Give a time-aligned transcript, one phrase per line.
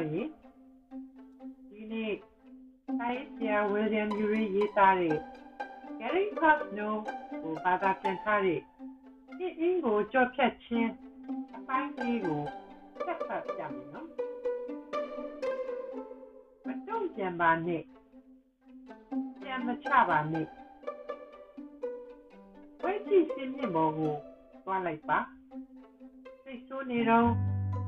[0.00, 0.24] နော်ရေ
[1.70, 2.12] ဒီနေ့
[2.98, 5.16] ဆိုင်ဆရာဝီလျံယူရီရေးသားတဲ့
[6.00, 6.94] Getting Past Snow
[7.42, 8.60] ကိုဘာသာပြန်ထားတဲ့
[9.38, 10.90] ဒီအင်းကိုကြော့ဖြတ်ခြင်း
[11.56, 12.42] အပိုင်းလေးကို
[13.04, 14.08] ဆက်ဆက်ပြမယ်နော်
[16.66, 17.82] မတုံ့ပြန်ပါနဲ့
[19.40, 20.46] ပြန်မချပါနဲ့
[22.82, 24.14] ဝိကြည့်စင်းမြင့်ပေါ်ကို
[24.64, 25.18] သွားလိုက်ပါ
[26.42, 27.28] စိတ်ဆိုးနေတော့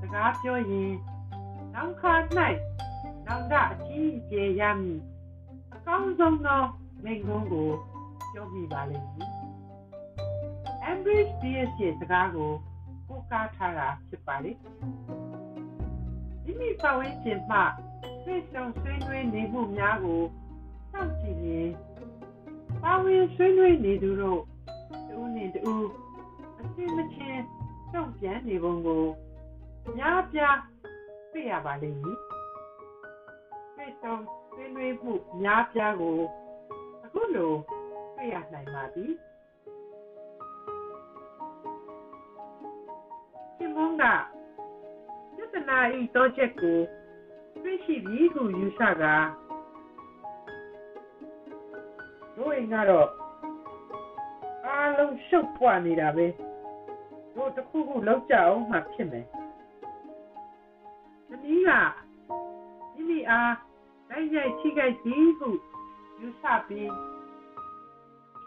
[0.00, 0.92] စကားပြောရင်
[1.74, 2.14] နောက်ခါ၌
[3.26, 5.00] နောက်ဒအကြီးအကျယ်ရမည်
[5.74, 6.62] အကောင်းဆုံးသော
[7.04, 7.70] မိန့်ခွန်းကို
[8.32, 9.30] ပြောမိပါလိမ့်မည်
[10.90, 12.52] Ambridge BS ရဲ့စကားကို
[13.08, 14.52] ကိုးကားထားတာဖြစ်ပါလေ
[16.44, 17.58] မိမိပတ်ဝန်းကျင်မှ
[18.22, 20.22] ဆွေးဆုံဆွေးနွေးနေမှုများကို
[20.92, 21.70] စောင့်ကြည့်ရင်
[22.82, 24.42] ပါဝင်ဆွေးနွေးနေသူတို့
[25.08, 25.74] တူနေတူ
[26.60, 27.42] အစင်းမချင်း
[27.92, 29.04] တုံ့ပြန်နေပုံကို
[29.96, 30.58] များပြား
[31.32, 32.18] တွေ့ရပါလိမ့်မည်
[33.74, 34.14] ဆွေးဆုံ
[34.52, 36.18] ဆွေးနွေးမှုများပြားကို
[37.04, 37.52] အခုလို
[38.16, 39.12] တွေ့ရနိုင်ပါသည်
[43.56, 44.04] ရှင်မုန်းက
[45.36, 46.78] ယတနာဤတောချက်ကို
[47.62, 49.14] တွေ့ရှိပြီဟုယူဆကာ
[52.36, 53.08] တို့အိမ်ကတော့
[54.66, 56.26] အားလုံးရှုပ်ပွားနေတာပဲ
[57.34, 59.26] တို့တစ်ခုခုလောက်ကြအောင်မှဖြစ်မယ်
[61.32, 61.70] သမီးက
[62.94, 63.54] မိမိအား
[64.10, 65.48] တိုက်ရိုက်ထိခိုက်သည်ဟု
[66.20, 66.92] ယူဆပြီး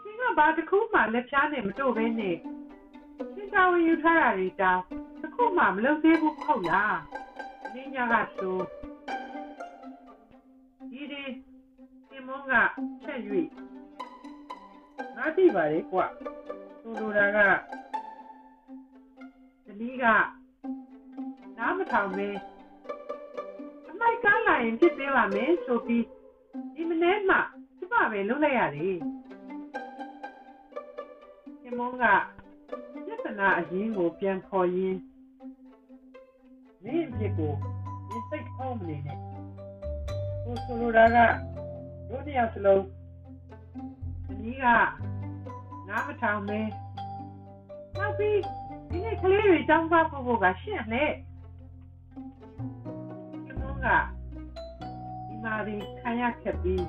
[0.00, 2.36] ရှင်ကဘာတစ်ခုမှလက်ဖြားနဲ့မတို့ဘဲနဲ့
[3.34, 4.82] ရှင်သာဝင်ယူထားတာတွေတောင်း
[5.20, 6.98] တစ်ခုမှမလုပ်သေးဘူးဟုတ်လား
[7.72, 8.56] ဒီညကဆို
[10.90, 11.22] ဒီဒီ
[12.08, 12.54] ဒီမုန်းက
[13.04, 13.20] ချက်၍
[15.16, 16.06] ငါသိပါလေကွာ
[16.80, 17.38] ဆိုလိုတာက
[19.64, 20.04] သမီးက
[21.58, 22.20] နားမထောင်မ
[24.10, 26.04] င်းအမိုက်ကားလာရင်ဖြစ်ပေးပါမယ်ဆိုပြီး
[26.74, 27.36] ဒီမနေ့မှ
[27.78, 28.96] ကျမပဲလုံးလိုက်ရတယ်
[31.62, 32.04] ဒီမုန်းက
[33.06, 35.00] ပြဿနာအရင်ကိုပြန်ခေါ်ရင်း
[36.82, 37.52] မင်းအဖြစ်ကို
[38.08, 39.18] ဒီစိတ်အောင်မနေနဲ့
[40.44, 41.18] ကိုဆိုလိုတာက
[42.08, 42.84] တို့တယောက်စလုံး
[44.26, 44.64] သမီးက
[45.88, 46.60] နားမထောင်မဲ
[47.98, 48.38] နောက်ပြီး
[48.90, 51.04] ဒီနေ့ကလေးတွေတောင်းပဖို့ဖို့ကရှင့်လေ
[55.66, 56.84] ဒီမာရီခံရခက်ပြီး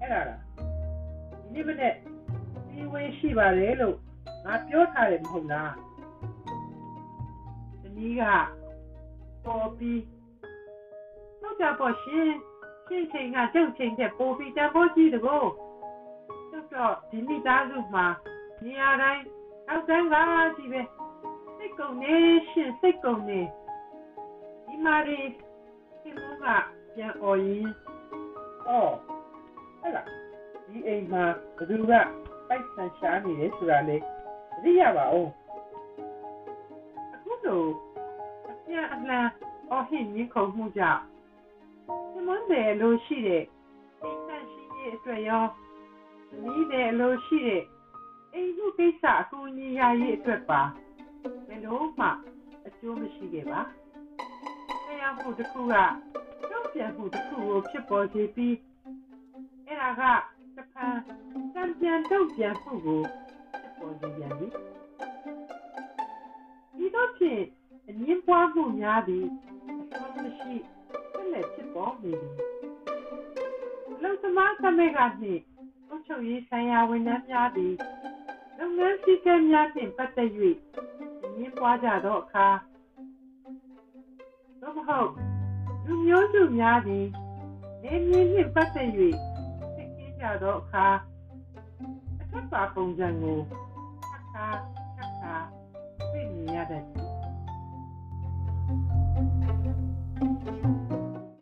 [0.00, 0.40] အဲ့ဒါလား
[1.52, 1.94] ဒီနေ့မနေ့
[2.68, 3.96] ဒီဝေးရှိပါတယ်လို့
[4.44, 5.72] ငါပြောထားတယ်မဟုတ်လား
[7.82, 8.22] သမီးက
[9.44, 10.02] ပေါ်ပြီး
[11.40, 12.28] တော့ကြပါရှင်
[12.86, 15.44] ရှင်းချိန်ကကျုပ်ချိန်တဲ့ပိုပြီးတန်ဖိုးကြီးတကော
[16.50, 18.06] ကျုပ်တော့ဒီမိသားစုမှာ
[18.64, 19.24] နေရာတိုင်း
[19.68, 20.14] အောက်တန်းက
[20.56, 20.80] ကြီးပဲ
[21.56, 22.16] စိတ်ကုန်နေ
[22.50, 23.40] ရှင်စိတ်ကုန်နေ
[24.66, 25.20] ဒီမာရီ
[26.02, 26.44] ဒီမက
[27.00, 27.66] ပြန်អော်ရင်
[28.68, 28.92] အော်
[29.80, 30.06] ဟဲ့လား
[30.66, 31.24] ဒီအိမ်မှာ
[31.56, 31.92] ဘယ်သူက
[32.48, 34.02] ပိုက်ဆံရှားနေတယ်ဆိုတာလေသ
[34.64, 35.28] တိရပါဦး
[37.14, 37.68] အခုတော့
[38.50, 39.26] အပြန်အလှန်
[39.70, 41.02] အော်ဟစ်ညင်းခုန်မှုကြောင့်
[42.12, 43.44] ဒီမွန်းတယ်လို့ရှိတဲ့
[44.02, 45.44] အိမ်နဲ့ရှိရဲ့အတွက်ရော
[46.42, 47.62] နီးတယ်လို့ရှိတဲ့
[48.34, 50.62] အိမ်မှုကိစ္စအကူအညီရရေးအတွက်ပါ
[51.48, 52.06] ဘယ်လို့မှ
[52.66, 53.60] အကျိုးမရှိခဲ့ပါ
[54.84, 55.92] ဆရာမှုတစ်ခုကတုံ့
[56.80, 58.56] ပြန်မှုတစ်ခုကိုဖြစ်ပေါ်စေပြီး
[59.66, 60.02] အဲ့ဒါက
[60.56, 60.96] တစ်ဖန်
[61.52, 63.02] စံပြန်တုံ့ပြန်မှုကို
[63.60, 64.46] ဖြစ်ပေါ်စေပြန်ပြီ
[66.76, 67.42] ဒီတော့ဖြင့်
[67.88, 69.26] အငင်းပွားမှုများသည်
[69.80, 70.54] အဆုံးမရှိ
[71.12, 72.34] ဆက်လက်ဖြစ်ပေါ်နေသည်
[74.02, 75.42] လုံသမားသမက်ကနှင့်
[75.88, 77.74] အုပ်ချုပ်ရေးဆိုင်ရာဝန်ထမ်းများသည်
[78.58, 80.30] လုပ်ငန်းစည်းကမ်းများဖြင့်ပတ်သက်၍
[81.24, 82.48] အငင်းပွားကြသောအခါ
[84.60, 85.37] သို့မဟုတ်လူ
[86.10, 87.06] မျိုးစုများသည်
[87.82, 89.08] နေမြင့်နှင့်ပတ်သက်၍သိ
[89.96, 90.86] ကျင်းကြသောအခါ
[92.20, 93.38] အထက်ပါပုံစံကို